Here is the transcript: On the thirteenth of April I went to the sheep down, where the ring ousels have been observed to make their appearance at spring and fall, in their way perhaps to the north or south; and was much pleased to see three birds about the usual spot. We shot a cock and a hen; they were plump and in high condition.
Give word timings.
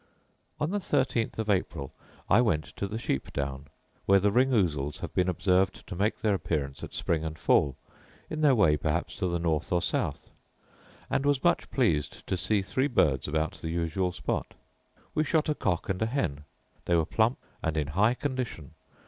On 0.59 0.71
the 0.71 0.79
thirteenth 0.79 1.37
of 1.37 1.47
April 1.47 1.93
I 2.27 2.41
went 2.41 2.65
to 2.77 2.87
the 2.87 2.97
sheep 2.97 3.31
down, 3.33 3.67
where 4.07 4.19
the 4.19 4.31
ring 4.31 4.49
ousels 4.49 4.97
have 4.97 5.13
been 5.13 5.29
observed 5.29 5.85
to 5.85 5.95
make 5.95 6.19
their 6.19 6.33
appearance 6.33 6.83
at 6.83 6.91
spring 6.91 7.23
and 7.23 7.37
fall, 7.37 7.75
in 8.27 8.41
their 8.41 8.55
way 8.55 8.77
perhaps 8.77 9.15
to 9.17 9.27
the 9.27 9.37
north 9.37 9.71
or 9.71 9.79
south; 9.79 10.31
and 11.07 11.23
was 11.23 11.43
much 11.43 11.69
pleased 11.69 12.25
to 12.25 12.35
see 12.35 12.63
three 12.63 12.87
birds 12.87 13.27
about 13.27 13.51
the 13.59 13.69
usual 13.69 14.11
spot. 14.11 14.55
We 15.13 15.23
shot 15.23 15.49
a 15.49 15.53
cock 15.53 15.87
and 15.87 16.01
a 16.01 16.07
hen; 16.07 16.45
they 16.85 16.95
were 16.95 17.05
plump 17.05 17.37
and 17.61 17.77
in 17.77 17.89
high 17.89 18.15
condition. 18.15 18.73